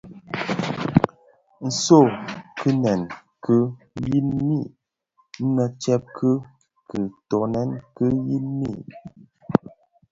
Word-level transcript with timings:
Tsoo 1.77 2.07
kiňèn 2.59 3.01
ki 3.43 3.55
yin 4.05 4.27
mi 4.47 4.57
nnë 5.43 5.63
tsèb 5.81 6.01
ki 6.17 6.31
kitöňèn 6.89 7.69
ki 7.95 8.05
yin 8.27 8.45
mi. 8.59 8.71